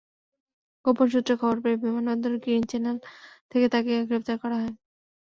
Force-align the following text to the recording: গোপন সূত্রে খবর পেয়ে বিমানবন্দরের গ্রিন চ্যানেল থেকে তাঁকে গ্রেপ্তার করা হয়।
গোপন 0.85 1.07
সূত্রে 1.13 1.33
খবর 1.41 1.57
পেয়ে 1.63 1.81
বিমানবন্দরের 1.83 2.41
গ্রিন 2.43 2.63
চ্যানেল 2.71 2.97
থেকে 3.51 3.65
তাঁকে 3.73 3.93
গ্রেপ্তার 4.09 4.37
করা 4.43 4.57
হয়। 4.61 4.73